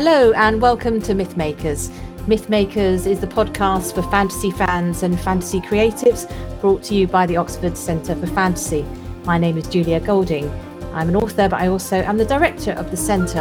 [0.00, 1.88] Hello, and welcome to Mythmakers.
[2.28, 7.36] Mythmakers is the podcast for fantasy fans and fantasy creatives brought to you by the
[7.36, 8.86] Oxford Centre for Fantasy.
[9.24, 10.48] My name is Julia Golding.
[10.92, 13.40] I'm an author, but I also am the director of the centre.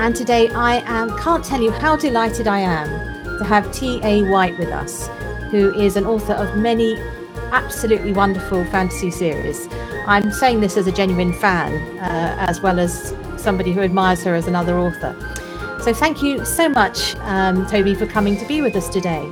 [0.00, 2.88] And today I am can't tell you how delighted I am
[3.38, 4.28] to have T.A.
[4.32, 5.06] White with us,
[5.52, 6.96] who is an author of many
[7.52, 9.68] absolutely wonderful fantasy series.
[10.08, 14.34] I'm saying this as a genuine fan, uh, as well as somebody who admires her
[14.34, 15.14] as another author.
[15.84, 19.22] So thank you so much, um, Toby, for coming to be with us today.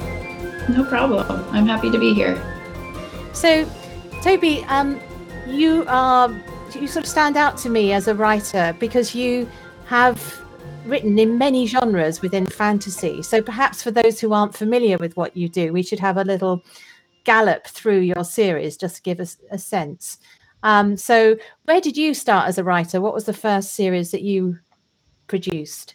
[0.68, 1.26] No problem.
[1.50, 2.36] I'm happy to be here.
[3.32, 3.66] So,
[4.20, 5.00] Toby, um,
[5.46, 6.28] you are
[6.78, 9.48] you sort of stand out to me as a writer because you
[9.86, 10.42] have
[10.84, 13.22] written in many genres within fantasy.
[13.22, 16.24] So perhaps for those who aren't familiar with what you do, we should have a
[16.24, 16.62] little
[17.24, 20.18] gallop through your series just to give us a sense.
[20.62, 23.00] Um, so, where did you start as a writer?
[23.00, 24.58] What was the first series that you
[25.28, 25.94] produced?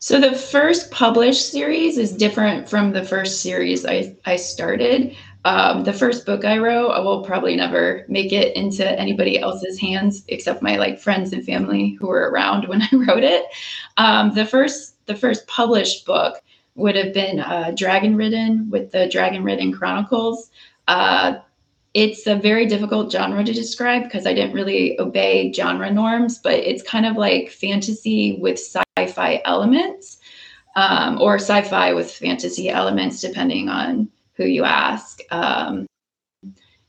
[0.00, 5.16] So the first published series is different from the first series I, I started.
[5.44, 9.80] Um, the first book I wrote, I will probably never make it into anybody else's
[9.80, 13.46] hands except my like friends and family who were around when I wrote it.
[13.96, 16.42] Um, the first the first published book
[16.76, 20.50] would have been uh, Dragon Ridden with the Dragon Ridden Chronicles.
[20.86, 21.38] Uh,
[21.94, 26.54] it's a very difficult genre to describe because I didn't really obey genre norms, but
[26.54, 30.18] it's kind of like fantasy with sci-fi elements,
[30.76, 35.20] um, or sci-fi with fantasy elements, depending on who you ask.
[35.30, 35.86] Um,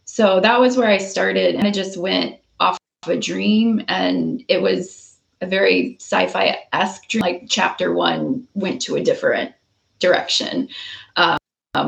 [0.06, 4.44] so that was where I started, and it just went off of a dream, and
[4.48, 7.22] it was a very sci-fi esque dream.
[7.22, 9.54] Like chapter one went to a different
[10.00, 10.68] direction,
[11.16, 11.38] um,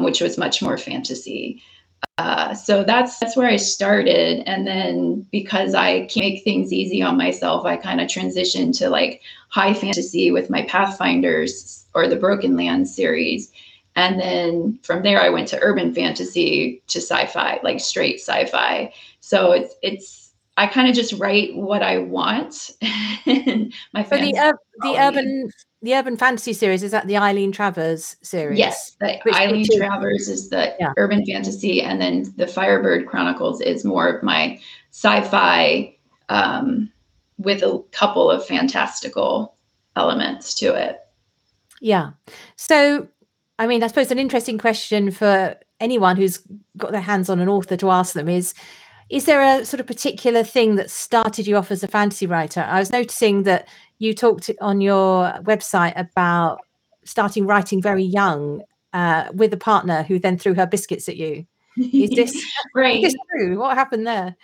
[0.04, 1.62] which was much more fantasy.
[2.18, 7.02] Uh, so that's that's where I started, and then because I can't make things easy
[7.02, 12.16] on myself, I kind of transitioned to like high fantasy with my Pathfinders or the
[12.16, 13.52] Broken Land series,
[13.96, 18.94] and then from there I went to urban fantasy to sci-fi, like straight sci-fi.
[19.22, 20.21] So it's it's
[20.58, 22.72] I kind of just write what I want.
[22.82, 25.50] my fans the, uh, the urban
[25.82, 28.60] the urban fantasy series is that the Eileen Travers series.
[28.60, 30.94] Yes, the Eileen Travers is the yeah.
[30.98, 34.60] urban fantasy, and then the Firebird Chronicles is more of my
[34.92, 35.96] sci-fi
[36.30, 36.92] um,
[37.38, 39.56] with a couple of fantastical
[39.96, 41.00] elements to it.
[41.80, 42.12] Yeah.
[42.56, 43.08] So,
[43.58, 46.44] I mean, I suppose an interesting question for anyone who's
[46.78, 48.54] got their hands on an author to ask them is
[49.12, 52.62] is there a sort of particular thing that started you off as a fantasy writer?
[52.62, 53.68] I was noticing that
[54.00, 56.62] you talked on your website about
[57.04, 58.64] starting writing very young
[58.94, 61.46] uh, with a partner who then threw her biscuits at you.
[61.78, 63.04] Is this right?
[63.04, 63.60] Is this true?
[63.60, 64.36] What happened there?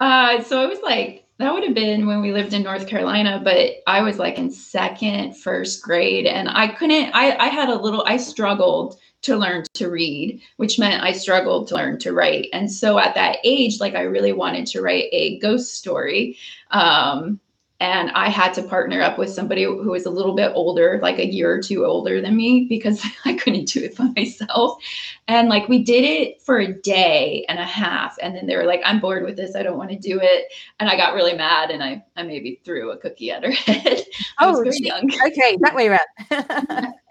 [0.00, 3.40] Uh, so it was like that would have been when we lived in North Carolina,
[3.42, 7.12] but I was like in second, first grade, and I couldn't.
[7.14, 8.02] I I had a little.
[8.06, 12.48] I struggled to learn to read, which meant I struggled to learn to write.
[12.52, 16.38] And so at that age, like I really wanted to write a ghost story.
[16.70, 17.40] Um,
[17.78, 21.18] and I had to partner up with somebody who was a little bit older, like
[21.18, 24.82] a year or two older than me, because I couldn't do it by myself.
[25.28, 28.64] And like we did it for a day and a half, and then they were
[28.64, 29.54] like, "I'm bored with this.
[29.54, 30.46] I don't want to do it."
[30.80, 34.02] And I got really mad, and I I maybe threw a cookie at her head.
[34.40, 35.10] oh, young.
[35.26, 36.94] okay, that way around.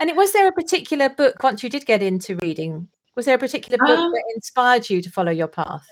[0.00, 2.88] and it, was there a particular book once you did get into reading?
[3.14, 5.86] Was there a particular book um, that inspired you to follow your path?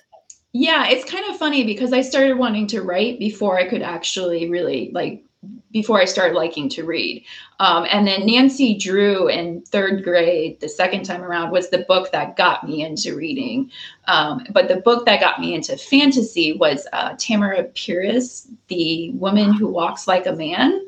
[0.53, 4.49] Yeah, it's kind of funny because I started wanting to write before I could actually
[4.51, 5.25] really like
[5.71, 7.25] before I started liking to read.
[7.61, 12.13] Um, and then Nancy Drew in third grade, the second time around, was the book
[12.13, 13.71] that got me into reading.
[14.07, 19.55] Um, but the book that got me into fantasy was uh, Tamora Pierce, The Woman
[19.55, 20.79] Who Walks Like a Man.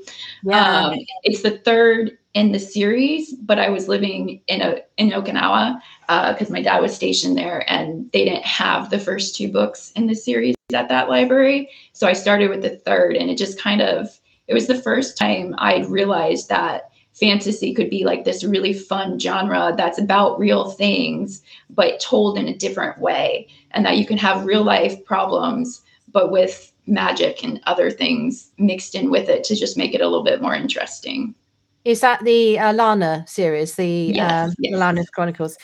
[0.43, 0.87] Yeah.
[0.87, 5.81] Um, it's the third in the series, but I was living in a in Okinawa
[6.06, 9.93] because uh, my dad was stationed there, and they didn't have the first two books
[9.96, 11.69] in the series at that library.
[11.93, 14.08] So I started with the third, and it just kind of
[14.49, 19.19] it was the first time I realized that fantasy could be like this really fun
[19.19, 24.19] genre that's about real things, but told in a different way, and that you can
[24.19, 29.55] have real life problems, but with magic and other things mixed in with it to
[29.55, 31.35] just make it a little bit more interesting.
[31.84, 34.79] Is that the uh, Lana series, the yes, um, yes.
[34.79, 35.56] Lana Chronicles?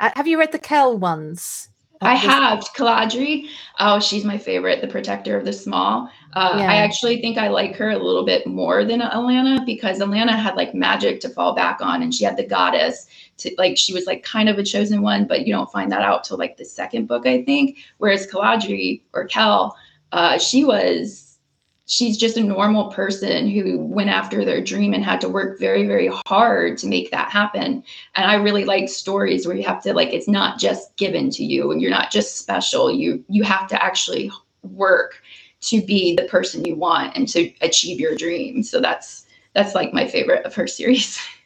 [0.00, 1.68] Uh, have you read the Kel ones?
[2.02, 3.46] I have Keladry.
[3.78, 6.10] Oh, she's my favorite, the protector of the small.
[6.34, 6.70] Uh, yeah.
[6.70, 10.56] I actually think I like her a little bit more than Alanna because Alanna had
[10.56, 13.06] like magic to fall back on, and she had the goddess
[13.38, 16.02] to like she was like kind of a chosen one, but you don't find that
[16.02, 17.78] out till like the second book, I think.
[17.98, 19.76] Whereas Keladry or Kel,
[20.12, 21.25] uh, she was
[21.86, 25.86] she's just a normal person who went after their dream and had to work very
[25.86, 27.82] very hard to make that happen.
[28.14, 31.44] And i really like stories where you have to like it's not just given to
[31.44, 31.70] you.
[31.70, 32.90] And you're not just special.
[32.90, 34.30] You you have to actually
[34.62, 35.22] work
[35.62, 38.62] to be the person you want and to achieve your dream.
[38.62, 39.24] So that's
[39.54, 41.18] that's like my favorite of her series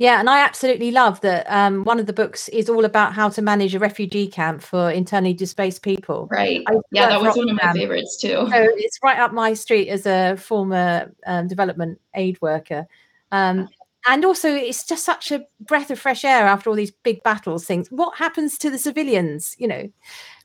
[0.00, 1.44] Yeah, and I absolutely love that.
[1.50, 4.90] Um, one of the books is all about how to manage a refugee camp for
[4.90, 6.26] internally displaced people.
[6.30, 6.64] Right.
[6.90, 8.48] Yeah, that was one of my favorites too.
[8.50, 12.86] So it's right up my street as a former um, development aid worker.
[13.30, 13.68] Um,
[14.08, 17.66] and also, it's just such a breath of fresh air after all these big battles.
[17.66, 17.88] Things.
[17.90, 19.54] What happens to the civilians?
[19.58, 19.92] You know,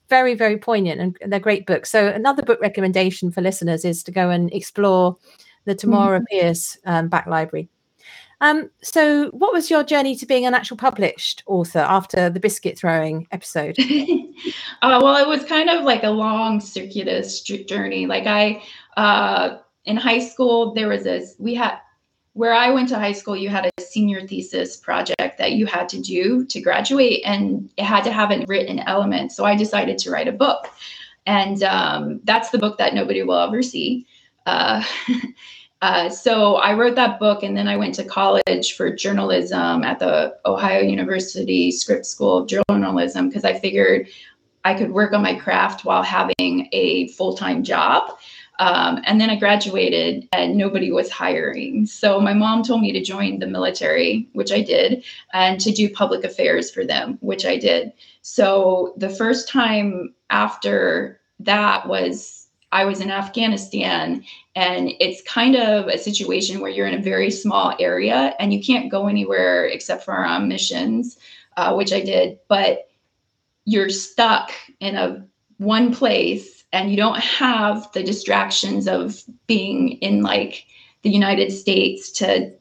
[0.09, 1.89] very, very poignant, and they're great books.
[1.89, 5.15] So another book recommendation for listeners is to go and explore
[5.63, 6.25] the Tamora mm-hmm.
[6.29, 7.69] Pierce um, back library.
[8.41, 12.77] Um, so, what was your journey to being an actual published author after the biscuit
[12.77, 13.77] throwing episode?
[14.81, 18.05] uh, well, it was kind of like a long, circuitous journey.
[18.05, 18.61] Like I,
[18.97, 21.77] uh, in high school, there was this we had
[22.33, 23.37] where I went to high school.
[23.37, 27.85] You had a senior thesis project that you had to do to graduate, and it
[27.85, 29.31] had to have a written element.
[29.31, 30.69] So I decided to write a book,
[31.25, 34.05] and um, that's the book that nobody will ever see.
[34.45, 34.83] Uh,
[35.81, 40.00] Uh, so I wrote that book, and then I went to college for journalism at
[40.00, 44.07] the Ohio University Scripps School of Journalism because I figured
[44.63, 48.18] I could work on my craft while having a full time job.
[48.57, 51.86] Um, and then I graduated and nobody was hiring.
[51.86, 55.89] So my mom told me to join the military, which I did, and to do
[55.89, 57.92] public affairs for them, which I did.
[58.22, 62.44] So the first time after that was
[62.75, 64.22] I was in Afghanistan,
[64.54, 68.62] and it's kind of a situation where you're in a very small area and you
[68.62, 71.18] can't go anywhere except for on missions,
[71.56, 72.38] uh, which I did.
[72.50, 72.89] But
[73.63, 74.51] you're stuck
[74.81, 75.25] in a
[75.57, 80.66] one place, and you don't have the distractions of being in like
[81.04, 82.51] the United States to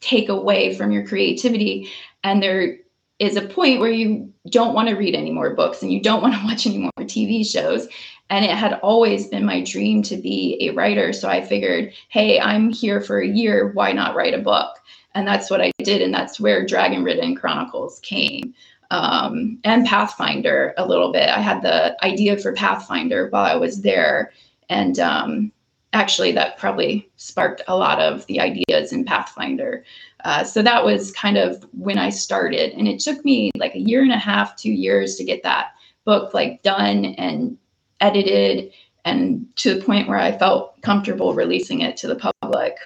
[0.00, 1.88] take away from your creativity.
[2.24, 2.78] And there
[3.20, 6.20] is a point where you don't want to read any more books and you don't
[6.20, 7.86] want to watch any more TV shows
[8.30, 11.12] and it had always been my dream to be a writer.
[11.12, 13.72] So i figured hey i'm here for a year.
[13.72, 14.76] Why not write a book?
[15.14, 16.00] And that's what i did.
[16.00, 18.54] And that's where dragon ridden chronicles came
[18.90, 21.28] um, and pathfinder a little bit.
[21.28, 24.32] I had the idea for pathfinder while i was there.
[24.68, 25.52] And um,
[25.92, 29.84] actually that probably sparked a lot of the ideas in pathfinder.
[30.24, 32.72] Uh, so that was kind of when i started.
[32.72, 35.72] And it took me like a year and a half two years to get that
[36.04, 37.58] book like done and
[38.00, 38.72] edited
[39.04, 42.76] and to the point where I felt comfortable releasing it to the public.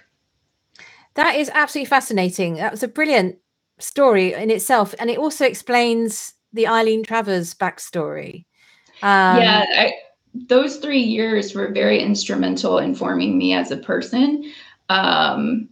[1.15, 2.55] That is absolutely fascinating.
[2.55, 3.39] That was a brilliant
[3.79, 4.95] story in itself.
[4.99, 8.45] And it also explains the Eileen Travers backstory.
[9.03, 9.93] Um, yeah, I,
[10.35, 14.53] those three years were very instrumental in forming me as a person.
[14.89, 15.69] Um,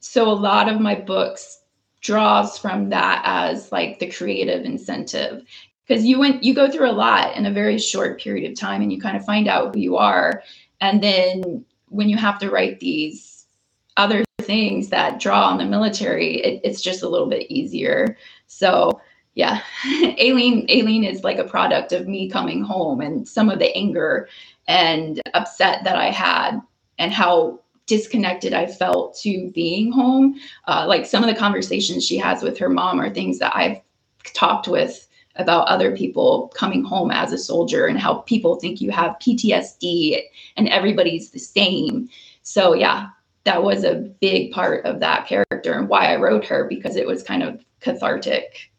[0.00, 1.60] so a lot of my books
[2.00, 5.44] draws from that as like the creative incentive
[5.86, 8.82] because you went you go through a lot in a very short period of time
[8.82, 10.42] and you kind of find out who you are.
[10.80, 13.46] And then when you have to write these
[13.96, 18.16] other things that draw on the military it, it's just a little bit easier.
[18.46, 19.00] So
[19.34, 19.62] yeah
[20.20, 24.28] aileen aileen is like a product of me coming home and some of the anger
[24.68, 26.60] and upset that i had
[26.98, 30.38] and how disconnected i felt to being home.
[30.68, 33.80] Uh, like some of the conversations she has with her mom are things that i've
[34.34, 38.90] talked with about other people coming home as a soldier and how people think you
[38.90, 40.20] have PTSD
[40.56, 42.08] and everybody's the same.
[42.42, 43.08] So yeah,
[43.44, 47.06] that was a big part of that character and why I wrote her because it
[47.06, 48.70] was kind of cathartic.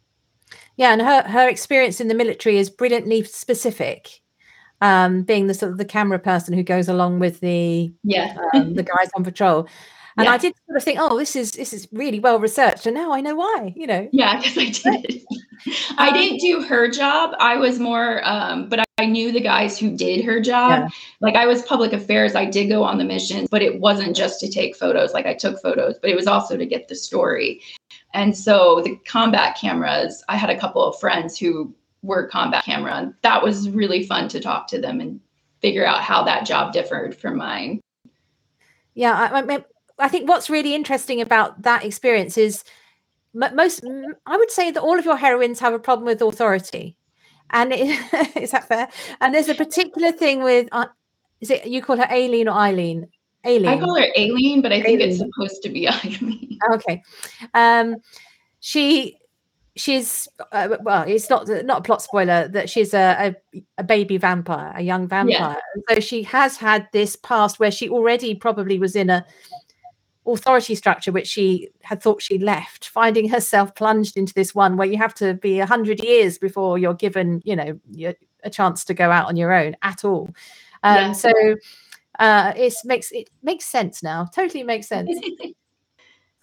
[0.78, 4.20] Yeah, and her her experience in the military is brilliantly specific.
[4.82, 8.74] Um, being the sort of the camera person who goes along with the yeah um,
[8.74, 9.68] the guys on patrol.
[10.18, 10.34] And yeah.
[10.34, 13.12] I did sort of think, oh, this is this is really well researched, and now
[13.14, 13.74] I know why.
[13.76, 14.10] You know.
[14.12, 15.22] Yeah, because I did.
[15.98, 17.36] I didn't do her job.
[17.40, 20.72] I was more, um, but I knew the guys who did her job.
[20.72, 20.88] Yeah.
[21.22, 22.36] Like I was public affairs.
[22.36, 25.14] I did go on the missions, but it wasn't just to take photos.
[25.14, 27.62] Like I took photos, but it was also to get the story.
[28.14, 32.94] And so the combat cameras, I had a couple of friends who were combat camera,
[32.94, 35.20] and that was really fun to talk to them and
[35.62, 37.80] figure out how that job differed from mine.
[38.96, 39.64] Yeah, I, I,
[40.04, 42.66] I think what's really interesting about that experience is
[43.34, 43.84] most
[44.28, 46.98] i would say that all of your heroines have a problem with authority.
[47.50, 48.90] And it, is that fair?
[49.22, 50.88] And there's a particular thing with uh,
[51.40, 53.08] is it you call her aileen or eileen?
[53.46, 53.68] Aileen.
[53.68, 56.60] I call her aileen but i think it's supposed to be eileen.
[56.74, 57.02] Okay.
[57.54, 57.96] Um
[58.60, 59.18] she
[59.76, 64.18] she's uh, well it's not not a plot spoiler that she's a, a, a baby
[64.18, 65.58] vampire a young vampire.
[65.88, 65.96] Yeah.
[65.96, 69.26] so she has had this past where she already probably was in a
[70.26, 74.88] authority structure which she had thought she left finding herself plunged into this one where
[74.88, 77.80] you have to be 100 years before you're given you know
[78.44, 80.30] a chance to go out on your own at all.
[80.84, 81.12] Um, yeah.
[81.14, 81.32] so
[82.20, 84.26] uh, it makes it makes sense now.
[84.34, 85.10] Totally makes sense.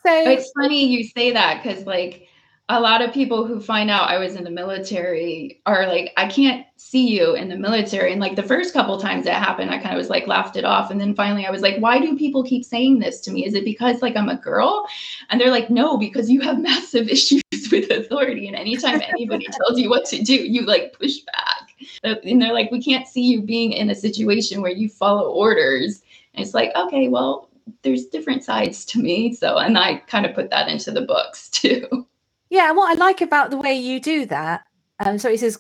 [0.03, 2.27] So it's funny you say that because like
[2.71, 6.29] a lot of people who find out I was in the military are like, I
[6.29, 8.13] can't see you in the military.
[8.13, 10.65] And like the first couple times that happened, I kind of was like laughed it
[10.65, 10.89] off.
[10.89, 13.45] And then finally I was like, why do people keep saying this to me?
[13.45, 14.87] Is it because like I'm a girl?
[15.31, 18.47] And they're like, no, because you have massive issues with authority.
[18.47, 21.75] And anytime anybody tells you what to do, you like push back.
[22.05, 26.03] And they're like, we can't see you being in a situation where you follow orders.
[26.35, 27.49] And it's like, okay, well,
[27.83, 29.35] there's different sides to me.
[29.35, 32.07] So, and I kind of put that into the books too.
[32.51, 34.63] Yeah, and what I like about the way you do that,
[34.99, 35.59] um, so it is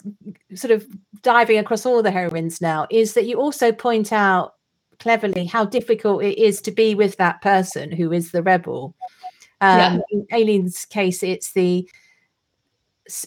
[0.54, 0.86] sort of
[1.22, 4.54] diving across all the heroines now, is that you also point out
[4.98, 8.94] cleverly how difficult it is to be with that person who is the rebel.
[9.60, 9.98] Um, yeah.
[10.10, 11.88] In Aileen's case, it's the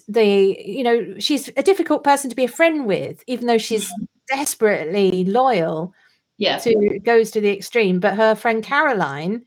[0.07, 3.85] the you know she's a difficult person to be a friend with, even though she's
[3.85, 4.03] mm-hmm.
[4.37, 5.93] desperately loyal.
[6.37, 7.99] Yeah, to goes to the extreme.
[7.99, 9.45] But her friend Caroline,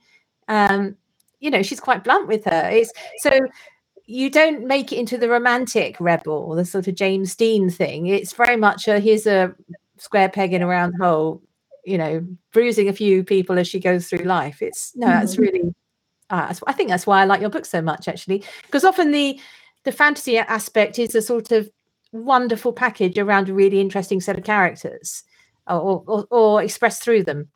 [0.48, 0.96] um,
[1.40, 2.70] you know, she's quite blunt with her.
[2.70, 3.30] It's so
[4.06, 8.06] you don't make it into the romantic rebel, the sort of James Dean thing.
[8.06, 9.54] It's very much a here's a
[9.98, 11.42] square peg in a round hole,
[11.84, 14.62] you know, bruising a few people as she goes through life.
[14.62, 15.18] It's no, mm-hmm.
[15.18, 15.74] that's really.
[16.28, 19.40] Uh, I think that's why I like your book so much, actually, because often the
[19.84, 21.68] the fantasy aspect is a sort of
[22.12, 25.24] wonderful package around a really interesting set of characters,
[25.68, 27.48] or or, or expressed through them.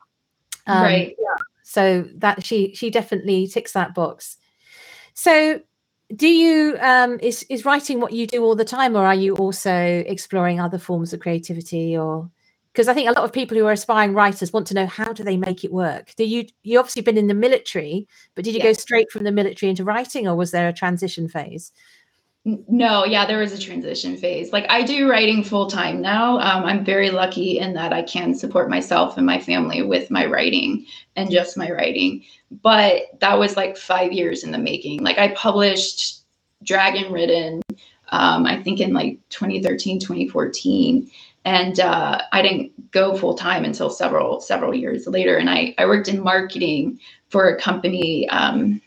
[0.67, 1.15] Um, right.
[1.17, 1.35] Yeah.
[1.63, 4.37] So that she she definitely ticks that box.
[5.13, 5.61] So
[6.15, 9.35] do you um, is is writing what you do all the time or are you
[9.35, 12.29] also exploring other forms of creativity or
[12.73, 15.13] because i think a lot of people who are aspiring writers want to know how
[15.13, 16.13] do they make it work?
[16.17, 19.31] Do you you obviously been in the military but did you go straight from the
[19.31, 21.71] military into writing or was there a transition phase
[22.43, 26.63] no yeah there was a transition phase like i do writing full time now um,
[26.65, 30.83] i'm very lucky in that i can support myself and my family with my writing
[31.15, 32.23] and just my writing
[32.61, 35.03] but that was like five years in the making.
[35.03, 36.23] Like I published
[36.63, 37.61] Dragon Ridden,
[38.09, 41.09] um, I think in like 2013, 2014.
[41.43, 45.37] And uh, I didn't go full time until several several years later.
[45.37, 48.81] And I, I worked in marketing for a company, um,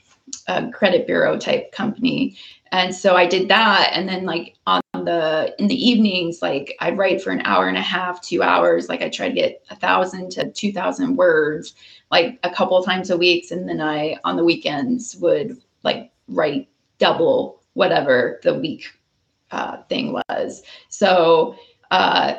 [0.46, 2.37] a credit bureau type company.
[2.74, 3.90] And so I did that.
[3.92, 7.76] And then like on the in the evenings, like I'd write for an hour and
[7.76, 8.88] a half, two hours.
[8.88, 11.74] Like I try to get a thousand to two thousand words
[12.14, 16.68] like a couple times a week and then i on the weekends would like write
[16.98, 18.86] double whatever the week
[19.50, 21.56] uh, thing was so
[21.90, 22.34] uh,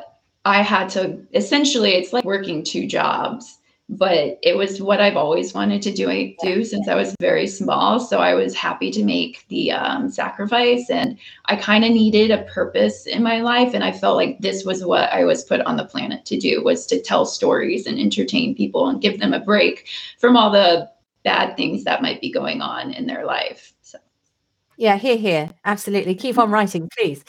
[0.45, 5.53] i had to essentially it's like working two jobs but it was what I've always
[5.53, 7.99] wanted to do, do since I was very small.
[7.99, 12.43] So I was happy to make the um, sacrifice, and I kind of needed a
[12.43, 15.77] purpose in my life, and I felt like this was what I was put on
[15.77, 19.39] the planet to do was to tell stories and entertain people and give them a
[19.39, 19.87] break
[20.19, 20.89] from all the
[21.23, 23.73] bad things that might be going on in their life.
[23.81, 23.99] So.
[24.77, 26.15] Yeah, here, here, absolutely.
[26.15, 27.23] Keep on writing, please.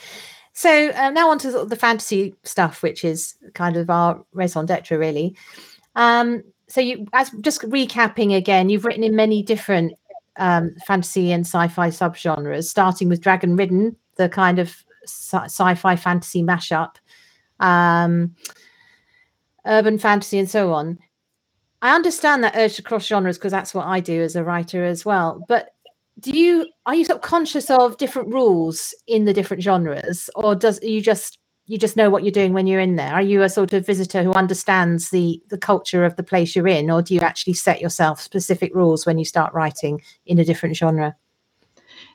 [0.52, 4.96] So uh, now on to the fantasy stuff, which is kind of our raison d'etre,
[4.96, 5.36] really.
[5.96, 9.94] Um, so you, as just recapping again, you've written in many different
[10.36, 16.42] um, fantasy and sci-fi subgenres, starting with Dragon Ridden, the kind of sci- fi fantasy
[16.42, 16.96] mashup,
[17.60, 18.34] um,
[19.64, 20.98] urban fantasy, and so on.
[21.82, 24.84] I understand that urge to cross genres because that's what I do as a writer
[24.84, 25.44] as well.
[25.48, 25.74] But
[26.20, 30.54] do you are you sort of conscious of different rules in the different genres, or
[30.54, 33.12] does you just you just know what you're doing when you're in there?
[33.12, 36.68] Are you a sort of visitor who understands the the culture of the place you're
[36.68, 40.44] in, or do you actually set yourself specific rules when you start writing in a
[40.44, 41.16] different genre?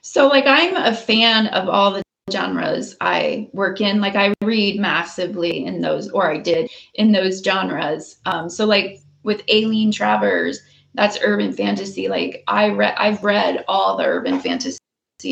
[0.02, 4.02] So, like, I'm a fan of all the genres I work in.
[4.02, 8.18] Like, I read massively in those, or I did in those genres.
[8.26, 10.62] Um, so, like, with Aileen Travers,
[10.94, 12.08] that's urban fantasy.
[12.08, 14.80] Like I read, I've read all the urban fantasy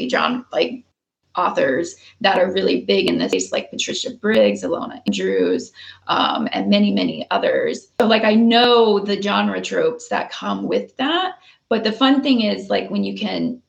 [0.09, 0.83] genre, like
[1.35, 5.71] authors that are really big in this space, like Patricia Briggs, Ilona Andrews,
[6.07, 7.89] um, and many, many others.
[7.99, 11.33] So, like, I know the genre tropes that come with that.
[11.69, 13.61] But the fun thing is, like, when you can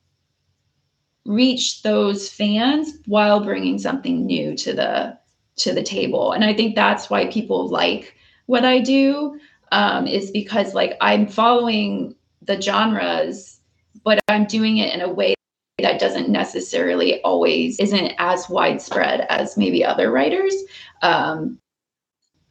[1.26, 5.18] reach those fans while bringing something new to the
[5.56, 8.14] to the table, and I think that's why people like
[8.46, 9.38] what I do
[9.72, 13.60] um, is because like I'm following the genres,
[14.02, 15.34] but I'm doing it in a way
[15.80, 20.54] that doesn't necessarily always isn't as widespread as maybe other writers.
[21.02, 21.58] Um,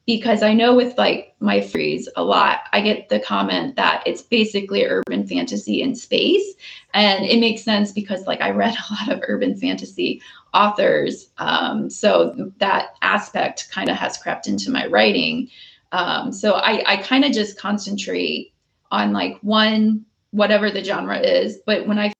[0.09, 4.23] because I know with like my freeze a lot, I get the comment that it's
[4.23, 6.55] basically urban fantasy in space.
[6.95, 10.19] And it makes sense because like I read a lot of urban fantasy
[10.51, 11.29] authors.
[11.37, 15.47] Um, so that aspect kind of has crept into my writing.
[15.91, 18.51] Um, so I, I kind of just concentrate
[18.89, 21.59] on like one, whatever the genre is.
[21.67, 22.13] But when I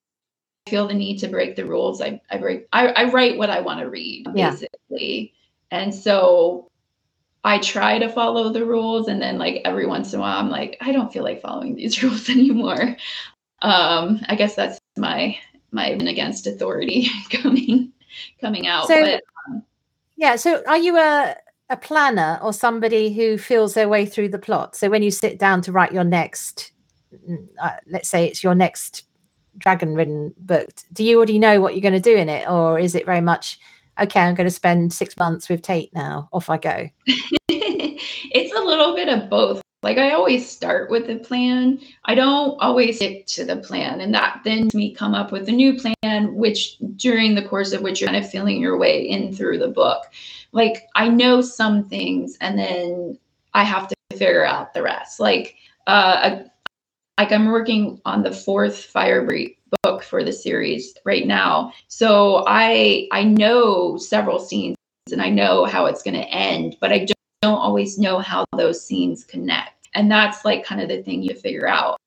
[0.68, 3.62] feel the need to break the rules, I, I break, I, I write what I
[3.62, 5.34] want to read basically.
[5.72, 5.80] Yeah.
[5.80, 6.70] And so
[7.44, 9.08] I try to follow the rules.
[9.08, 11.76] And then like every once in a while, I'm like, I don't feel like following
[11.76, 12.96] these rules anymore.
[13.62, 15.38] Um, I guess that's my,
[15.72, 17.92] my against authority coming,
[18.42, 18.88] coming out.
[18.88, 19.64] So, but, um,
[20.16, 20.36] yeah.
[20.36, 21.36] So are you a,
[21.70, 24.76] a planner or somebody who feels their way through the plot.
[24.76, 26.72] So when you sit down to write your next,
[27.30, 29.04] mm, uh, let's say it's your next
[29.58, 32.50] dragon ridden book, do you already know what you're going to do in it?
[32.50, 33.60] Or is it very much,
[34.00, 36.90] okay, I'm going to spend six months with Tate now, off I go?
[37.48, 39.62] it's a little bit of both.
[39.82, 41.80] Like I always start with a plan.
[42.04, 44.02] I don't always stick to the plan.
[44.02, 47.82] And that then me come up with a new plan, which during the course of
[47.82, 50.04] which you're kind of feeling your way in through the book
[50.52, 53.18] like I know some things and then
[53.54, 55.20] I have to figure out the rest.
[55.20, 55.56] Like
[55.88, 56.44] uh
[57.20, 59.52] like I'm working on the fourth Firebird
[59.84, 61.74] book for the series right now.
[61.90, 64.78] So I I know several scenes
[65.12, 68.46] and I know how it's going to end, but I don't, don't always know how
[68.56, 69.90] those scenes connect.
[69.96, 71.98] And that's like kind of the thing you figure out.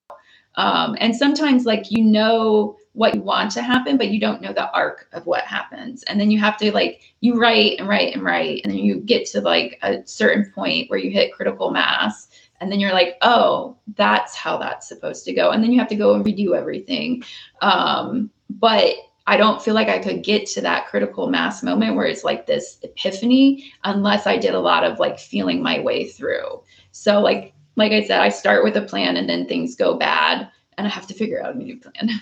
[0.55, 4.53] Um, and sometimes like you know what you want to happen, but you don't know
[4.53, 6.03] the arc of what happens.
[6.05, 9.01] And then you have to like you write and write and write, and then you
[9.01, 12.29] get to like a certain point where you hit critical mass,
[12.63, 15.51] and then you're like, oh, that's how that's supposed to go.
[15.51, 17.25] And then you have to go and redo everything.
[17.61, 18.95] Um, but
[19.27, 22.47] I don't feel like I could get to that critical mass moment where it's like
[22.47, 26.63] this epiphany unless I did a lot of like feeling my way through.
[26.93, 30.49] So like like I said, I start with a plan and then things go bad
[30.79, 32.11] and I have to figure out a new plan.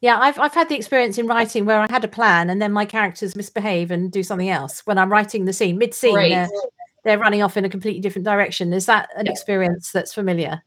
[0.00, 2.72] Yeah, I've I've had the experience in writing where I had a plan and then
[2.72, 6.14] my characters misbehave and do something else when I'm writing the scene mid scene.
[6.14, 6.30] Right.
[6.30, 6.48] They're,
[7.04, 8.72] they're, running off in a completely different direction.
[8.72, 9.32] Is that an yeah.
[9.32, 10.62] experience that's familiar?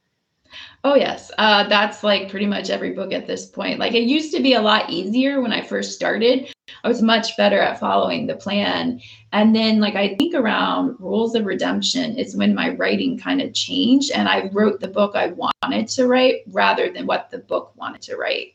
[0.84, 3.80] Oh yes, uh, that's like pretty much every book at this point.
[3.80, 6.54] Like it used to be a lot easier when I first started.
[6.84, 9.02] I was much better at following the plan,
[9.34, 13.54] and then like I think around Rules of Redemption is when my writing kind of
[13.54, 17.74] changed, and I wrote the book I wanted to write rather than what the book
[17.76, 18.54] wanted to write.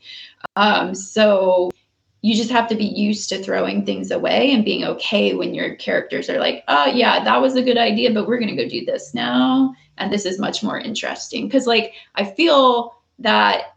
[0.57, 1.71] Um, so
[2.23, 5.75] you just have to be used to throwing things away and being okay when your
[5.75, 8.69] characters are like, oh, yeah, that was a good idea, but we're going to go
[8.69, 9.75] do this now.
[9.99, 11.47] And this is much more interesting.
[11.47, 13.75] Because, like, I feel that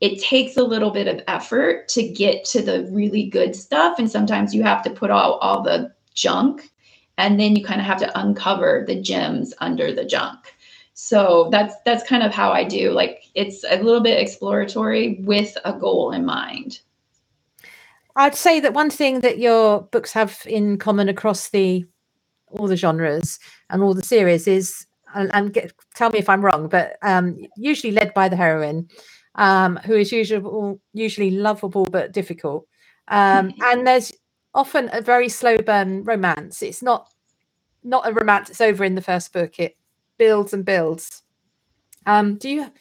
[0.00, 3.98] it takes a little bit of effort to get to the really good stuff.
[3.98, 6.70] And sometimes you have to put all, all the junk
[7.18, 10.54] and then you kind of have to uncover the gems under the junk
[10.94, 15.56] so that's that's kind of how i do like it's a little bit exploratory with
[15.64, 16.80] a goal in mind
[18.18, 21.84] I'd say that one thing that your books have in common across the
[22.50, 23.38] all the genres
[23.70, 27.38] and all the series is, and, and get, tell me if I'm wrong, but um,
[27.56, 28.88] usually led by the heroine,
[29.36, 32.66] um, who is usually usually lovable but difficult,
[33.06, 34.12] um, and there's
[34.52, 36.60] often a very slow burn romance.
[36.60, 37.08] It's not
[37.84, 38.50] not a romance.
[38.50, 39.60] It's over in the first book.
[39.60, 39.76] It
[40.18, 41.22] builds and builds.
[42.06, 42.72] Um, do you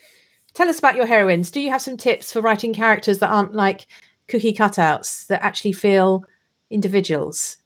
[0.55, 1.51] tell us about your heroines?
[1.51, 3.85] Do you have some tips for writing characters that aren't like
[4.27, 6.23] cookie cutouts that actually feel
[6.69, 7.57] individuals?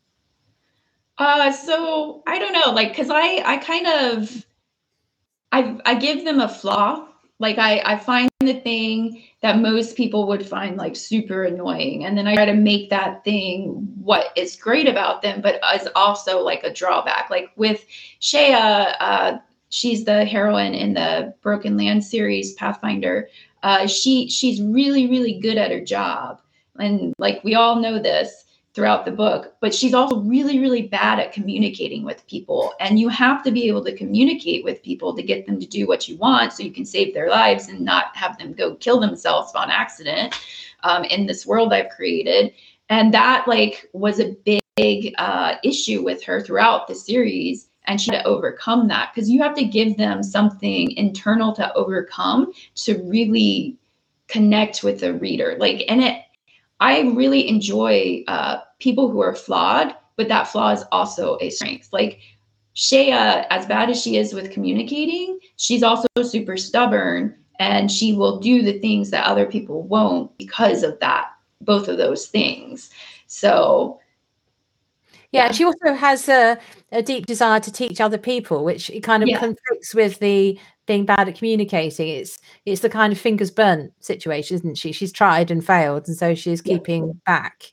[1.18, 4.46] Uh, so I don't know, like, cause I, I kind of
[5.52, 7.08] I I give them a flaw.
[7.40, 12.18] Like I I find the thing that most people would find like super annoying, and
[12.18, 16.40] then I try to make that thing what is great about them, but is also
[16.42, 17.30] like a drawback.
[17.30, 17.86] Like with
[18.20, 23.28] Shea, uh, she's the heroine in the Broken Land series Pathfinder.
[23.64, 26.42] Uh, she she's really really good at her job,
[26.78, 31.20] and like we all know this throughout the book, but she's also really, really bad
[31.20, 32.74] at communicating with people.
[32.80, 35.88] And you have to be able to communicate with people to get them to do
[35.88, 39.00] what you want so you can save their lives and not have them go kill
[39.00, 40.40] themselves on accident
[40.84, 42.54] um, in this world I've created.
[42.90, 47.68] And that like was a big uh, issue with her throughout the series.
[47.86, 51.74] And she had to overcome that because you have to give them something internal to
[51.74, 53.76] overcome to really
[54.28, 55.58] connect with the reader.
[55.60, 56.22] Like, and it
[56.82, 61.90] I really enjoy uh, people who are flawed, but that flaw is also a strength.
[61.94, 62.20] Like
[62.74, 68.40] Shea, as bad as she is with communicating, she's also super stubborn and she will
[68.40, 71.30] do the things that other people won't because of that,
[71.62, 72.90] both of those things.
[73.28, 74.00] So,
[75.32, 75.52] yeah, yeah.
[75.52, 76.58] she also has a,
[76.92, 79.40] a, deep desire to teach other people, which it kind of yeah.
[79.40, 80.60] conflicts with the
[80.92, 82.10] being bad at communicating.
[82.10, 84.92] It's it's the kind of fingers burnt situation, isn't she?
[84.92, 87.14] She's tried and failed, and so she's keeping yeah.
[87.26, 87.64] back.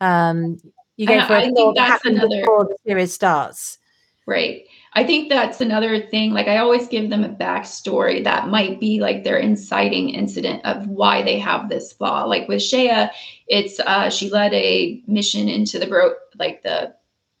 [0.00, 0.58] Um,
[0.96, 3.78] you go for I think that's another before the series starts,
[4.26, 4.64] right?
[4.94, 6.32] I think that's another thing.
[6.32, 10.88] Like I always give them a backstory that might be like their inciting incident of
[10.88, 12.24] why they have this flaw.
[12.24, 13.08] Like with Shea,
[13.46, 16.92] it's uh, she led a mission into the bro like the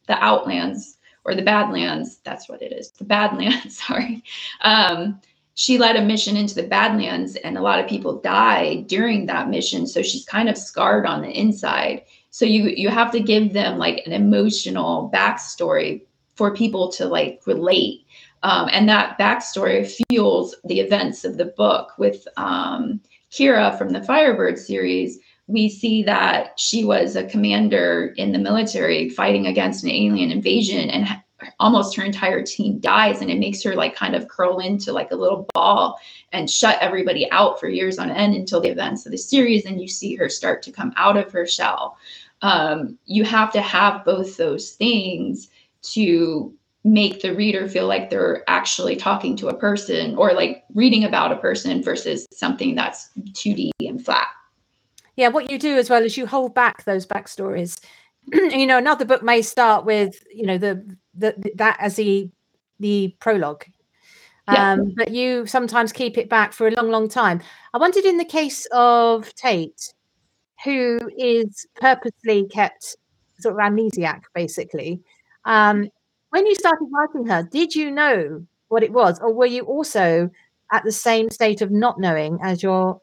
[0.06, 0.97] the outlands
[1.28, 2.18] or the Badlands.
[2.24, 2.90] That's what it is.
[2.92, 3.78] The Badlands.
[3.86, 4.24] Sorry.
[4.62, 5.20] Um,
[5.54, 9.50] she led a mission into the Badlands, and a lot of people died during that
[9.50, 9.86] mission.
[9.86, 12.02] So she's kind of scarred on the inside.
[12.30, 16.02] So you you have to give them like an emotional backstory
[16.36, 18.06] for people to like relate.
[18.44, 23.00] Um, and that backstory fuels the events of the book with um,
[23.32, 29.08] Kira from the Firebird series we see that she was a commander in the military
[29.08, 31.08] fighting against an alien invasion and
[31.58, 35.10] almost her entire team dies and it makes her like kind of curl into like
[35.10, 35.98] a little ball
[36.32, 39.80] and shut everybody out for years on end until the events of the series and
[39.80, 41.96] you see her start to come out of her shell.
[42.42, 45.48] Um, you have to have both those things
[45.82, 46.52] to
[46.84, 51.32] make the reader feel like they're actually talking to a person or like reading about
[51.32, 54.28] a person versus something that's 2d and flat
[55.18, 57.80] yeah, what you do as well is you hold back those backstories.
[58.32, 62.30] you know, another book may start with you know the, the that as the
[62.78, 63.64] the prologue,
[64.46, 64.74] yeah.
[64.74, 67.40] um, but you sometimes keep it back for a long, long time.
[67.74, 69.92] I wondered in the case of Tate,
[70.62, 72.94] who is purposely kept
[73.40, 75.00] sort of amnesiac, basically.
[75.44, 75.88] Um,
[76.30, 80.30] when you started writing her, did you know what it was, or were you also
[80.70, 83.00] at the same state of not knowing as your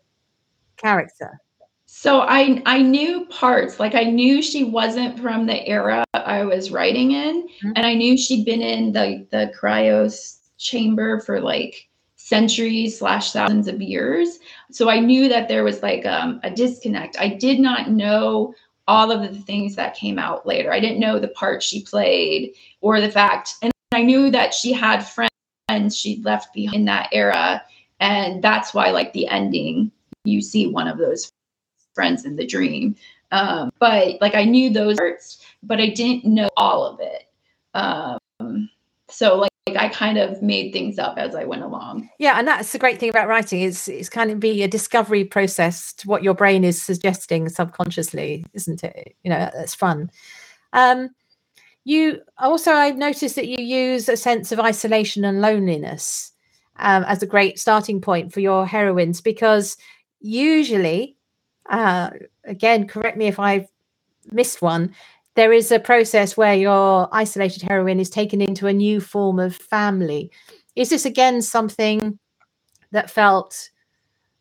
[0.78, 1.42] character?
[1.88, 6.72] So I I knew parts, like I knew she wasn't from the era I was
[6.72, 7.72] writing in, mm-hmm.
[7.76, 13.68] and I knew she'd been in the the cryos chamber for like centuries slash thousands
[13.68, 14.40] of years.
[14.72, 17.20] So I knew that there was like um, a disconnect.
[17.20, 18.54] I did not know
[18.88, 20.72] all of the things that came out later.
[20.72, 24.74] I didn't know the part she played or the fact, and I knew that she
[24.74, 27.64] had friends she'd left behind in that era,
[28.00, 29.92] and that's why like the ending
[30.24, 31.32] you see one of those
[31.96, 32.96] friends in the dream.
[33.32, 37.24] Um, but like I knew those parts, but I didn't know all of it.
[37.74, 38.70] Um,
[39.10, 42.10] so like, like I kind of made things up as I went along.
[42.20, 45.26] Yeah, and that's the great thing about writing is it's kind of be a discovery
[45.26, 49.16] process to what your brain is suggesting subconsciously, isn't it?
[49.24, 50.12] You know, that's fun.
[50.74, 51.10] Um,
[51.84, 56.32] you also I've noticed that you use a sense of isolation and loneliness
[56.78, 59.78] um, as a great starting point for your heroines because
[60.20, 61.15] usually
[61.70, 62.12] uh,
[62.44, 63.68] again, correct me if I've
[64.32, 64.94] missed one.
[65.36, 69.56] There is a process where your isolated heroine is taken into a new form of
[69.56, 70.32] family.
[70.76, 72.20] Is this again something
[72.92, 73.70] that felt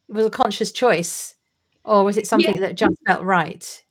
[0.08, 1.34] was a conscious choice,
[1.84, 2.60] or was it something yeah.
[2.60, 3.84] that just felt right?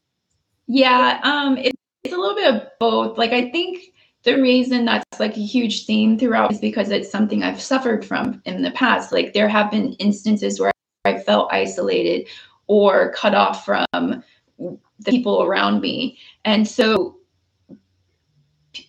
[0.68, 3.18] Yeah, um, it, it's a little bit of both.
[3.18, 3.94] Like I think
[4.24, 8.42] the reason that's like a huge theme throughout is because it's something I've suffered from
[8.46, 9.12] in the past.
[9.12, 10.72] Like there have been instances where
[11.04, 12.28] I felt isolated
[12.68, 13.86] or cut off from
[15.00, 16.18] the people around me.
[16.46, 17.18] And so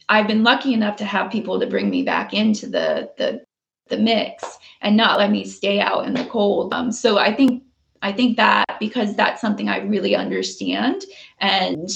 [0.09, 3.45] I've been lucky enough to have people to bring me back into the the
[3.89, 6.73] the mix and not let me stay out in the cold.
[6.73, 7.63] Um, so I think
[8.03, 11.05] I think that because that's something I really understand
[11.39, 11.89] and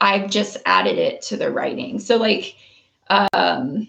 [0.00, 1.98] I've just added it to the writing.
[1.98, 2.56] So like
[3.08, 3.88] um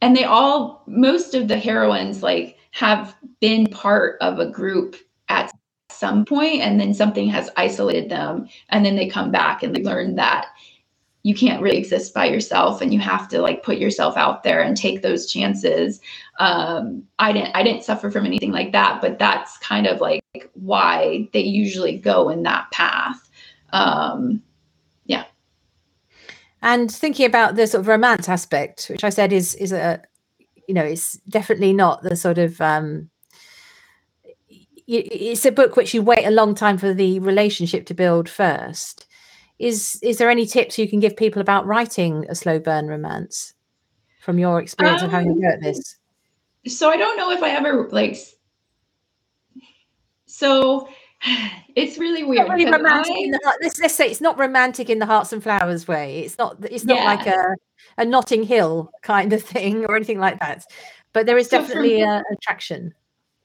[0.00, 4.96] and they all most of the heroines like have been part of a group
[5.28, 5.52] at
[5.90, 9.82] some point and then something has isolated them and then they come back and they
[9.82, 10.46] learn that
[11.24, 14.60] you can't really exist by yourself and you have to like put yourself out there
[14.60, 16.00] and take those chances.
[16.38, 20.22] Um, i didn't i didn't suffer from anything like that but that's kind of like
[20.54, 23.30] why they usually go in that path.
[23.72, 24.42] Um,
[25.06, 25.24] yeah.
[26.62, 30.02] And thinking about the sort of romance aspect which i said is is a
[30.68, 33.10] you know it's definitely not the sort of um
[34.86, 39.06] it's a book which you wait a long time for the relationship to build first
[39.58, 43.54] is is there any tips you can give people about writing a slow burn romance
[44.20, 45.96] from your experience um, of having to at this
[46.66, 48.16] so i don't know if i ever like
[50.26, 50.88] so
[51.74, 52.42] it's really weird.
[52.42, 53.54] It's really romantic I, the.
[53.62, 56.20] Let's, let's say it's not romantic in the hearts and flowers way.
[56.20, 56.56] It's not.
[56.70, 57.04] It's not yeah.
[57.04, 57.56] like a
[57.98, 60.64] a Notting Hill kind of thing or anything like that.
[61.12, 62.94] But there is definitely a attraction.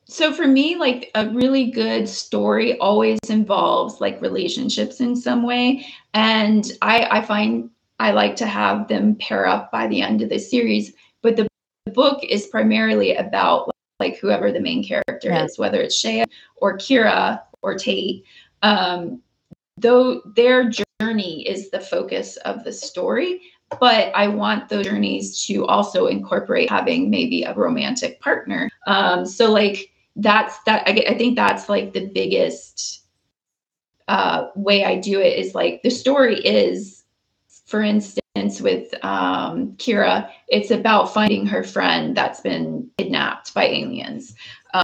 [0.10, 5.86] So for me, like a really good story always involves like relationships in some way,
[6.16, 7.70] and I I find
[8.00, 10.94] I like to have them pair up by the end of the series.
[11.22, 11.48] But the
[11.94, 13.70] book is primarily about
[14.00, 15.46] like whoever the main character yeah.
[15.46, 18.24] is, whether it's Shea or Kira or Tate.
[18.64, 19.22] Um,
[19.78, 23.42] though their journey is the focus of the story,
[23.80, 28.72] but I want those journeys to also incorporate having maybe a romantic partner.
[28.88, 33.04] Um, so like that's that I, I think that's like the biggest
[34.08, 37.04] uh, way I do it is like the story is,
[37.66, 44.34] for instance, with um, Kira, it's about finding her friend that's been kidnapped by aliens.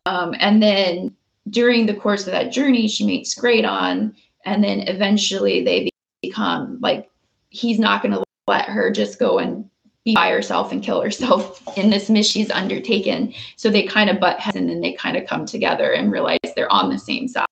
[0.05, 1.15] Um, and then
[1.49, 5.89] during the course of that journey, she meets Graydon, and then eventually they
[6.21, 7.09] become like
[7.49, 9.69] he's not going to let her just go and
[10.05, 13.33] be by herself and kill herself in this mission she's undertaken.
[13.57, 16.39] So they kind of butt heads and then they kind of come together and realize
[16.55, 17.47] they're on the same side.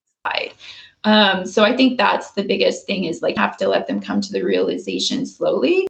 [1.06, 4.22] Um, so I think that's the biggest thing is like have to let them come
[4.22, 5.86] to the realization slowly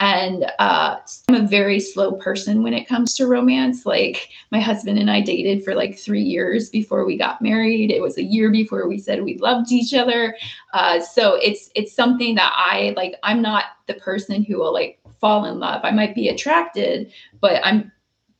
[0.00, 0.96] and uh,
[1.28, 3.86] I'm a very slow person when it comes to romance.
[3.86, 7.90] Like my husband and I dated for like three years before we got married.
[7.90, 10.36] It was a year before we said we loved each other.
[10.72, 13.14] Uh, so it's it's something that I like.
[13.22, 15.80] I'm not the person who will like fall in love.
[15.82, 17.10] I might be attracted,
[17.40, 17.90] but I'm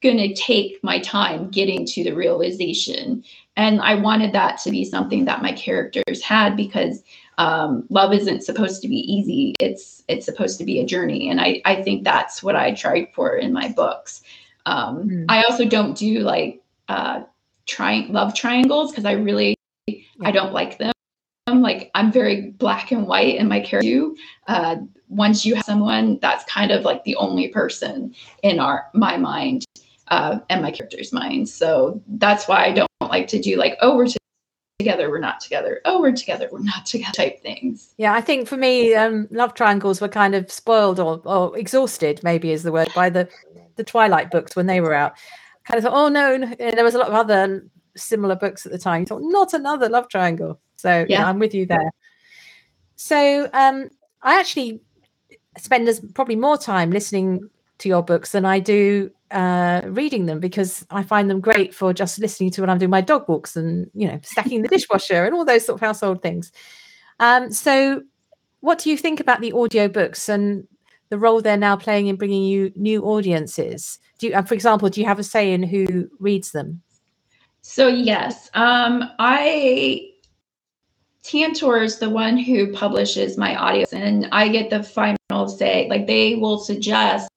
[0.02, 3.24] going to take my time getting to the realization.
[3.56, 7.02] And I wanted that to be something that my characters had because
[7.38, 9.54] um, love isn't supposed to be easy.
[9.60, 13.08] It's it's supposed to be a journey, and I I think that's what I tried
[13.14, 14.22] for in my books.
[14.66, 15.24] Um, mm.
[15.30, 17.22] I also don't do like uh,
[17.64, 20.02] trying love triangles because I really yeah.
[20.22, 20.92] I don't like them.
[21.46, 24.10] I'm like I'm very black and white in my character.
[24.46, 24.76] Uh,
[25.08, 29.64] once you have someone, that's kind of like the only person in our my mind
[30.08, 31.48] uh, and my character's mind.
[31.48, 34.08] So that's why I don't like to do like oh we're
[34.78, 35.80] together we're not together.
[35.84, 37.94] Oh we're together we're not together type things.
[37.96, 42.20] Yeah i think for me um, love triangles were kind of spoiled or, or exhausted
[42.22, 43.28] maybe is the word by the
[43.76, 45.14] the twilight books when they were out.
[45.64, 46.54] Kind of thought oh no, no.
[46.58, 49.02] there was a lot of other similar books at the time.
[49.02, 50.60] You thought not another love triangle.
[50.76, 51.28] So yeah, yeah.
[51.28, 51.90] I'm with you there.
[52.96, 53.88] So um
[54.22, 54.80] i actually
[55.58, 60.38] spend as probably more time listening to your books than i do uh, reading them
[60.38, 63.56] because I find them great for just listening to when I'm doing my dog walks
[63.56, 66.52] and you know stacking the dishwasher and all those sort of household things.
[67.18, 68.02] Um, so,
[68.60, 70.66] what do you think about the audiobooks and
[71.08, 73.98] the role they're now playing in bringing you new audiences?
[74.18, 76.80] Do you, for example, do you have a say in who reads them?
[77.62, 80.10] So yes, um, I
[81.24, 85.88] Tantor is the one who publishes my audios, and I get the final say.
[85.88, 87.28] Like they will suggest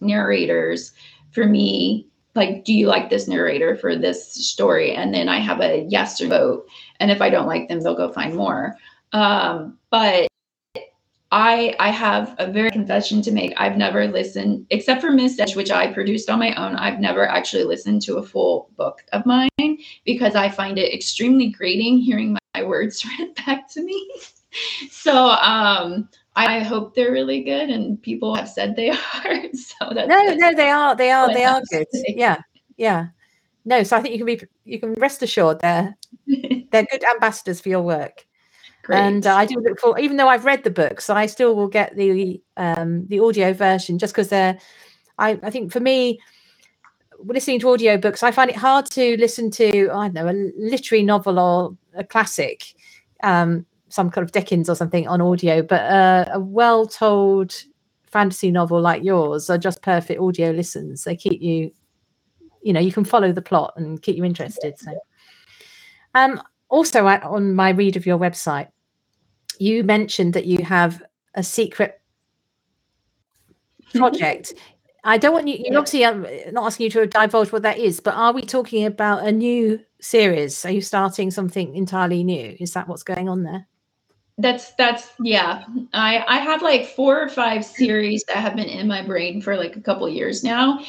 [0.00, 0.92] narrators
[1.32, 4.94] for me like do you like this narrator for this story?
[4.94, 6.66] And then i have a yes or vote
[7.00, 8.76] and if i don't like them they'll go find more.
[9.12, 10.28] Um, but
[11.30, 13.52] i i have a very confession to make.
[13.56, 17.28] I've never listened except for miss Edge, which i produced on my own i've never
[17.28, 22.38] actually listened to a full book of mine because i find it extremely grating hearing
[22.60, 24.10] my words read back to me
[24.90, 29.52] so um I hope they're really good, and people have said they are.
[29.54, 31.86] So that's no, no, they are, they are, they are good.
[32.06, 32.42] Yeah,
[32.76, 33.08] yeah.
[33.64, 37.60] No, so I think you can be, you can rest assured they're they're good ambassadors
[37.60, 38.24] for your work.
[38.84, 38.98] Great.
[38.98, 41.66] And uh, I do look for, even though I've read the books, I still will
[41.66, 44.58] get the um, the audio version just because they're.
[45.18, 46.20] I, I think for me,
[47.18, 50.52] listening to audio books, I find it hard to listen to I don't know a
[50.56, 52.64] literary novel or a classic
[53.22, 57.54] um, some kind of Dickens or something on audio, but uh, a well told
[58.06, 61.04] fantasy novel like yours are just perfect audio listens.
[61.04, 61.70] They keep you,
[62.62, 64.78] you know, you can follow the plot and keep you interested.
[64.78, 64.98] So,
[66.14, 68.68] um, also on my read of your website,
[69.58, 71.02] you mentioned that you have
[71.34, 72.00] a secret
[73.94, 74.54] project.
[75.04, 75.56] I don't want you.
[75.58, 78.84] You're obviously um, not asking you to divulge what that is, but are we talking
[78.84, 80.64] about a new series?
[80.64, 82.56] Are you starting something entirely new?
[82.60, 83.66] Is that what's going on there?
[84.38, 85.64] That's that's yeah.
[85.92, 89.56] I I have like four or five series that have been in my brain for
[89.56, 90.84] like a couple years now,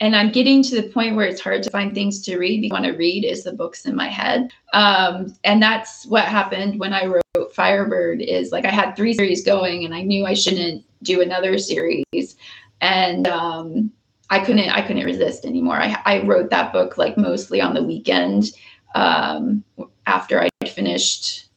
[0.00, 2.70] and I'm getting to the point where it's hard to find things to read.
[2.70, 6.80] I want to read is the books in my head, um, and that's what happened
[6.80, 8.20] when I wrote Firebird.
[8.20, 12.36] Is like I had three series going, and I knew I shouldn't do another series,
[12.80, 13.92] and um,
[14.30, 15.76] I couldn't I couldn't resist anymore.
[15.76, 18.52] I, I wrote that book like mostly on the weekend
[18.94, 19.64] um,
[20.06, 21.48] after I finished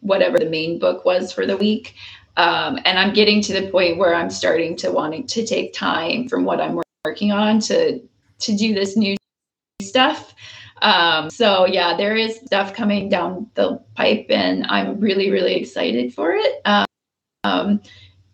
[0.00, 1.94] whatever the main book was for the week.
[2.36, 6.28] Um, and I'm getting to the point where I'm starting to wanting to take time
[6.28, 8.00] from what I'm working on to
[8.38, 9.16] to do this new
[9.82, 10.34] stuff.
[10.82, 16.14] Um, so yeah, there is stuff coming down the pipe, and I'm really really excited
[16.14, 16.60] for it.
[17.44, 17.80] Um,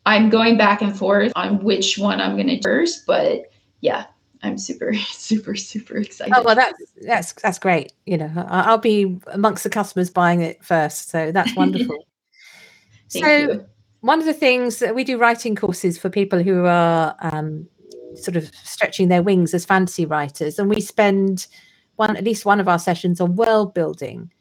[0.05, 3.52] I'm going back and forth on which one I'm going to first, but
[3.83, 4.07] yeah,
[4.43, 6.33] I'm super, super, super excited.
[6.35, 7.93] Oh well, that's that's that's great.
[8.07, 12.07] You know, I'll be amongst the customers buying it first, so that's wonderful.
[13.09, 13.67] so, you.
[14.01, 17.69] one of the things that we do writing courses for people who are um,
[18.15, 21.47] sort of stretching their wings as fantasy writers, and we spend
[21.97, 24.33] one at least one of our sessions on world building.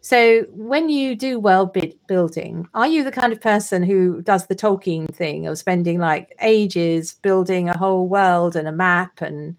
[0.00, 4.54] So, when you do world building, are you the kind of person who does the
[4.54, 9.56] Tolkien thing of spending like ages building a whole world and a map and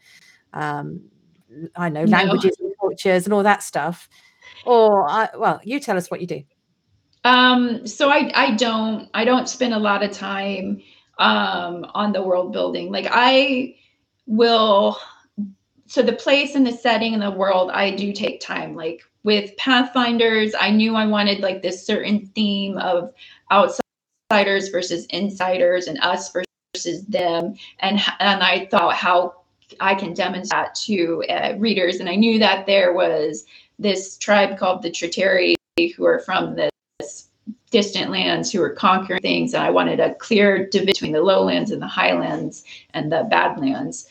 [0.54, 1.02] um,
[1.75, 2.17] I know no.
[2.17, 4.08] languages and cultures and all that stuff?
[4.65, 6.43] Or, uh, well, you tell us what you do.
[7.23, 10.82] Um, so I I don't I don't spend a lot of time
[11.17, 12.91] um, on the world building.
[12.91, 13.75] Like I
[14.25, 14.97] will
[15.89, 18.75] so the place and the setting and the world i do take time.
[18.75, 23.12] Like with pathfinders i knew i wanted like this certain theme of
[23.52, 27.56] outsiders versus insiders and us versus them.
[27.80, 29.41] And and i thought how
[29.80, 31.99] i can demonstrate that to uh, readers.
[31.99, 33.45] And i knew that there was
[33.80, 35.56] this tribe called the Triteri
[35.95, 37.30] who are from this
[37.71, 39.56] distant lands who were conquering things.
[39.56, 44.08] And i wanted a clear division between the lowlands and the highlands and the badlands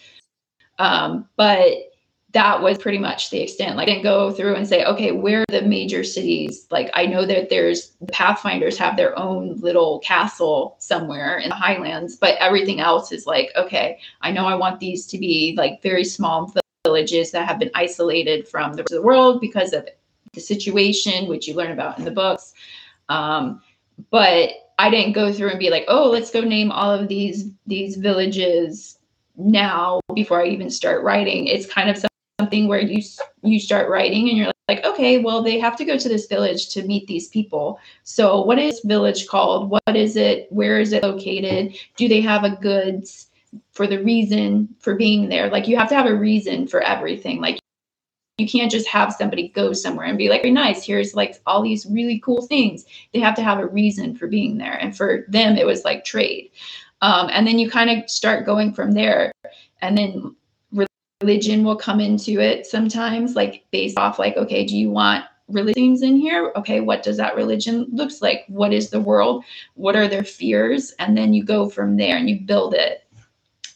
[0.78, 1.88] um, but
[2.32, 3.76] that was pretty much the extent.
[3.76, 6.66] Like I didn't go through and say, okay, where are the major cities?
[6.70, 12.16] Like I know that there's Pathfinders have their own little castle somewhere in the highlands,
[12.16, 16.04] but everything else is like, okay, I know I want these to be like very
[16.04, 16.52] small
[16.84, 19.88] villages that have been isolated from the rest of the world because of
[20.34, 22.52] the situation, which you learn about in the books.
[23.08, 23.62] Um,
[24.10, 27.50] but I didn't go through and be like, oh, let's go name all of these
[27.66, 28.97] these villages
[29.38, 31.46] now before I even start writing.
[31.46, 32.04] It's kind of
[32.40, 33.02] something where you
[33.42, 36.68] you start writing and you're like, okay, well they have to go to this village
[36.70, 37.78] to meet these people.
[38.02, 39.70] So what is village called?
[39.70, 40.46] What is it?
[40.50, 41.76] Where is it located?
[41.96, 43.28] Do they have a goods
[43.72, 45.48] for the reason for being there?
[45.50, 47.40] Like you have to have a reason for everything.
[47.40, 47.60] Like
[48.38, 51.60] you can't just have somebody go somewhere and be like, very nice, here's like all
[51.60, 52.84] these really cool things.
[53.12, 54.74] They have to have a reason for being there.
[54.74, 56.50] And for them, it was like trade.
[57.00, 59.32] Um, and then you kind of start going from there.
[59.80, 60.34] And then
[61.20, 66.02] religion will come into it sometimes, like based off, like, okay, do you want religions
[66.02, 66.52] in here?
[66.56, 68.44] Okay, what does that religion looks like?
[68.48, 69.44] What is the world?
[69.74, 70.92] What are their fears?
[70.98, 73.04] And then you go from there and you build it.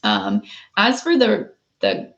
[0.03, 0.43] Um,
[0.77, 2.13] as for the the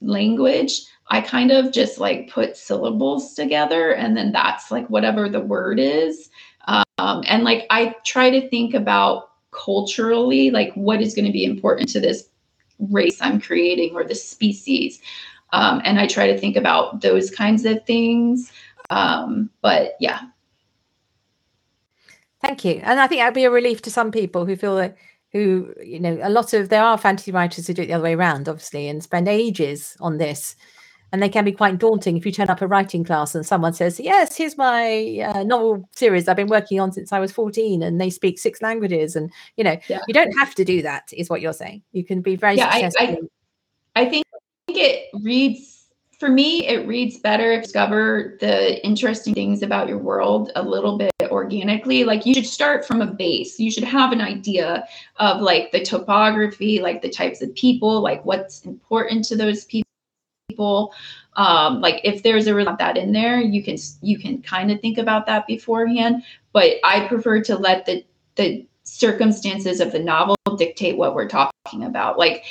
[0.00, 5.40] language, I kind of just like put syllables together, and then that's like whatever the
[5.40, 6.30] word is.
[6.66, 9.27] Um, and like I try to think about
[9.58, 12.28] culturally like what is going to be important to this
[12.78, 15.00] race i'm creating or this species.
[15.52, 18.52] Um, and i try to think about those kinds of things
[18.90, 20.20] um, but yeah.
[22.40, 22.80] Thank you.
[22.82, 24.96] And i think that'd be a relief to some people who feel that
[25.32, 28.04] who you know a lot of there are fantasy writers who do it the other
[28.04, 30.56] way around obviously and spend ages on this
[31.12, 33.72] and they can be quite daunting if you turn up a writing class and someone
[33.72, 37.82] says yes here's my uh, novel series i've been working on since i was 14
[37.82, 40.00] and they speak six languages and you know yeah.
[40.06, 41.82] you don't have to do that is what you're saying.
[41.92, 43.28] You can be very yeah, successful
[43.96, 44.26] I, I, I think
[44.68, 45.86] it reads
[46.18, 50.62] for me it reads better if you discover the interesting things about your world a
[50.62, 52.04] little bit organically.
[52.04, 53.58] Like you should start from a base.
[53.60, 54.84] You should have an idea
[55.16, 59.87] of like the topography like the types of people like what's important to those people
[60.58, 60.92] people
[61.36, 64.80] um, like if there's a really that in there you can you can kind of
[64.80, 68.04] think about that beforehand but i prefer to let the
[68.34, 72.18] the circumstances of the novel dictate what we're talking about.
[72.18, 72.44] Like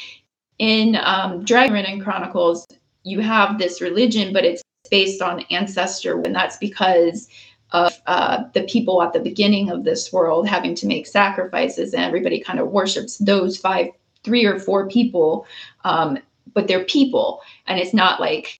[0.60, 2.66] in um, Dragon Chronicles,
[3.04, 7.28] you have this religion, but it's based on ancestor, and that's because
[7.72, 12.04] of uh, the people at the beginning of this world having to make sacrifices, and
[12.04, 13.88] everybody kind of worships those five,
[14.24, 15.46] three or four people,
[15.84, 16.18] um,
[16.58, 18.60] but they're people, and it's not like,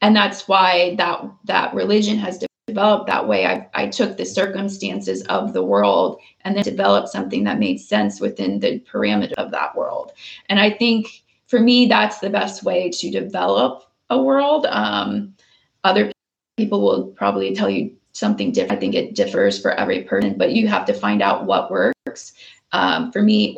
[0.00, 3.46] and that's why that that religion has developed that way.
[3.46, 8.20] I, I took the circumstances of the world and then developed something that made sense
[8.20, 10.12] within the parameter of that world,
[10.48, 14.66] and I think for me that's the best way to develop a world.
[14.70, 15.34] Um,
[15.82, 16.12] other
[16.56, 18.78] people will probably tell you something different.
[18.78, 22.34] I think it differs for every person, but you have to find out what works.
[22.70, 23.52] Um, for me,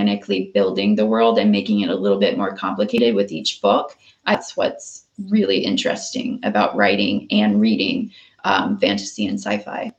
[0.00, 3.96] organically building the world and making it a little bit more complicated with each book.
[4.26, 8.10] That's what's really interesting about writing and reading
[8.44, 9.92] um, fantasy and sci-fi.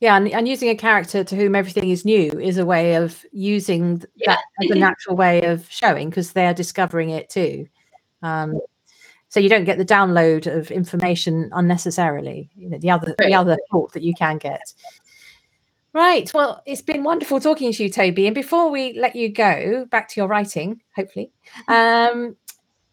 [0.00, 3.24] Yeah, and, and using a character to whom everything is new is a way of
[3.32, 7.66] using that as a natural way of showing because they are discovering it too.
[8.22, 8.60] Um,
[9.28, 13.26] so you don't get the download of information unnecessarily you know the other right.
[13.26, 14.72] the other thought that you can get
[15.94, 19.86] right well it's been wonderful talking to you toby and before we let you go
[19.90, 21.30] back to your writing hopefully
[21.68, 22.36] um,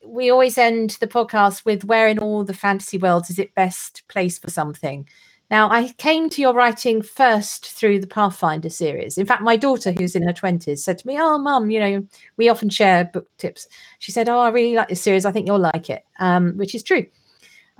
[0.06, 4.04] we always end the podcast with where in all the fantasy worlds is it best
[4.08, 5.06] placed for something
[5.52, 9.18] now, I came to your writing first through the Pathfinder series.
[9.18, 12.08] In fact, my daughter, who's in her 20s, said to me, Oh, mum, you know,
[12.38, 13.68] we often share book tips.
[14.00, 15.26] She said, Oh, I really like this series.
[15.26, 17.06] I think you'll like it, um, which is true.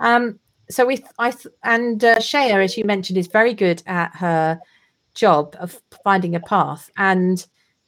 [0.00, 1.32] Um, so we, I,
[1.64, 4.60] and uh, Shea, as you mentioned, is very good at her
[5.14, 6.90] job of finding a path.
[6.96, 7.44] And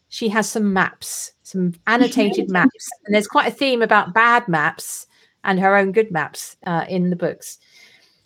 [0.08, 2.88] she has some maps, some annotated maps.
[3.04, 5.06] And there's quite a theme about bad maps
[5.42, 7.58] and her own good maps uh, in the books.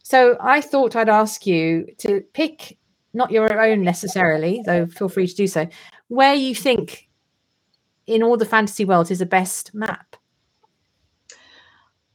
[0.02, 2.78] So I thought I'd ask you to pick
[3.14, 5.68] not your own necessarily, though feel free to do so,
[6.08, 7.08] where you think
[8.06, 10.16] in all the fantasy worlds is the best map.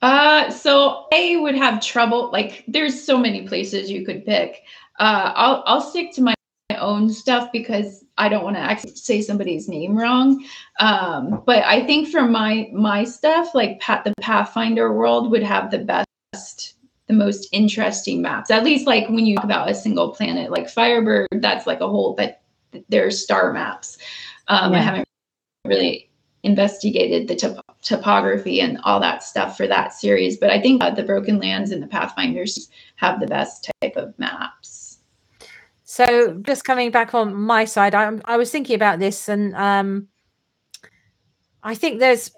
[0.02, 2.30] Uh, so I would have trouble.
[2.32, 4.64] Like, there's so many places you could pick.
[5.00, 6.34] Uh, I'll I'll stick to my
[6.76, 10.46] own stuff because I don't want to actually say somebody's name wrong.
[10.80, 15.72] Um, but I think for my my stuff, like Pat, the Pathfinder world would have
[15.72, 16.76] the best
[17.08, 18.52] the most interesting maps.
[18.52, 21.88] At least like when you talk about a single planet, like Firebird, that's like a
[21.88, 22.42] whole but
[22.90, 23.98] there's star maps.
[24.48, 24.80] Um, yeah.
[24.80, 25.08] I haven't
[25.66, 26.10] really
[26.44, 30.90] investigated the top- topography and all that stuff for that series, but I think uh,
[30.90, 34.83] the Broken Lands and the Pathfinders have the best type of maps.
[35.94, 40.08] So just coming back on my side, I, I was thinking about this and um,
[41.62, 42.32] I think there's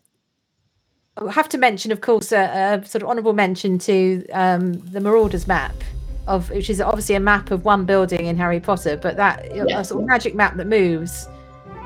[1.15, 4.99] I have to mention, of course, a, a sort of honourable mention to um, the
[4.99, 5.73] Marauders map,
[6.27, 9.79] of which is obviously a map of one building in Harry Potter, but that yeah.
[9.79, 11.29] a sort of magic map that moves.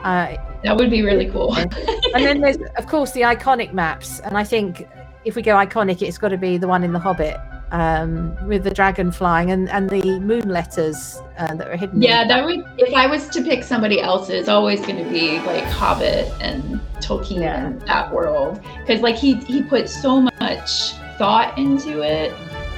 [0.03, 1.55] Uh, that would be really cool.
[1.55, 1.71] and
[2.15, 4.87] then there's, of course, the iconic maps, and I think
[5.23, 7.37] if we go iconic, it's got to be the one in The Hobbit
[7.71, 12.01] um, with the dragon flying and, and the moon letters uh, that are hidden.
[12.01, 12.63] Yeah, that would.
[12.77, 16.79] If I was to pick somebody else, it's always going to be like Hobbit and
[16.95, 17.67] Tolkien yeah.
[17.67, 22.31] and that world because like he he put so much thought into it.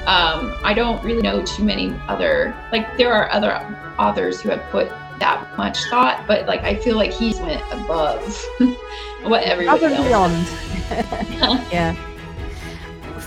[0.06, 3.52] Um, I don't really know too many other like there are other
[3.98, 4.88] authors who have put
[5.18, 8.46] that much thought, but like I feel like he's went above
[9.22, 10.48] what everybody above beyond.
[11.72, 12.11] yeah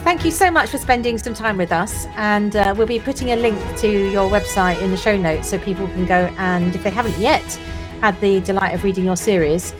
[0.05, 2.05] thank you so much for spending some time with us.
[2.15, 5.57] And uh, we'll be putting a link to your website in the show notes so
[5.57, 7.43] people can go and, if they haven't yet
[8.01, 9.73] had the delight of reading your series,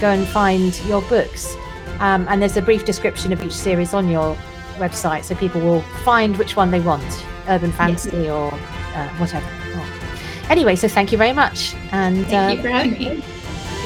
[0.00, 1.56] go and find your books.
[1.98, 4.36] Um, and there's a brief description of each series on your
[4.76, 7.04] website so people will find which one they want
[7.48, 8.28] urban fantasy yes.
[8.28, 8.54] or
[8.96, 9.46] uh, whatever.
[9.74, 10.46] Oh.
[10.50, 11.74] Anyway, so thank you very much.
[11.90, 13.24] And thank uh, you for having me.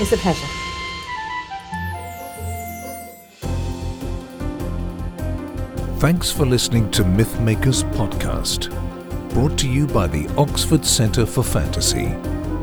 [0.01, 0.58] It's a pleasure.
[5.99, 8.71] Thanks for listening to Mythmakers Podcast,
[9.31, 12.15] brought to you by the Oxford Centre for Fantasy.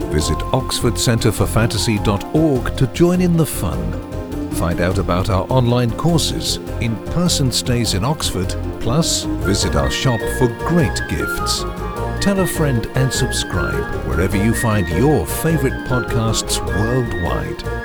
[0.08, 4.52] Visit oxfordcentreforfantasy.org to join in the fun.
[4.52, 10.22] Find out about our online courses, in person stays in Oxford, plus visit our shop
[10.40, 11.66] for great gifts.
[12.22, 17.85] Tell a friend and subscribe wherever you find your favourite podcasts worldwide.